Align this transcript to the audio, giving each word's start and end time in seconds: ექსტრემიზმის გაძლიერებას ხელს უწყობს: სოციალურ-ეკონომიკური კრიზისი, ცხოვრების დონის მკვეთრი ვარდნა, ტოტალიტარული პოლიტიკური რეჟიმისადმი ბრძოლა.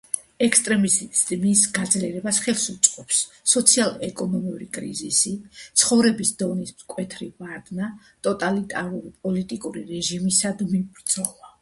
ექსტრემიზმის 0.43 1.59
გაძლიერებას 1.73 2.37
ხელს 2.45 2.63
უწყობს: 2.73 3.19
სოციალურ-ეკონომიკური 3.51 4.69
კრიზისი, 4.77 5.33
ცხოვრების 5.83 6.33
დონის 6.41 6.75
მკვეთრი 6.79 7.31
ვარდნა, 7.45 7.91
ტოტალიტარული 8.29 9.15
პოლიტიკური 9.29 9.89
რეჟიმისადმი 9.95 10.87
ბრძოლა. 10.97 11.57